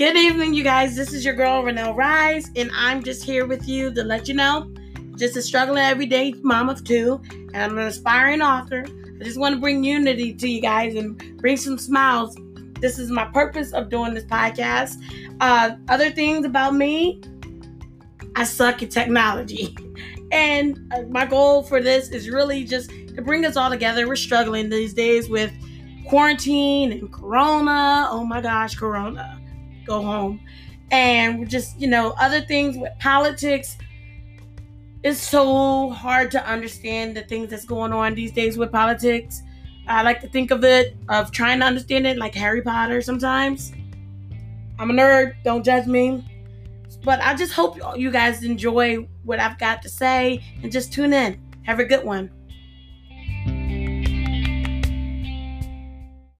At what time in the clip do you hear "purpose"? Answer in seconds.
13.26-13.74